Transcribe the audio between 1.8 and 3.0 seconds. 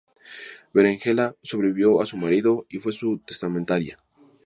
a su marido y fue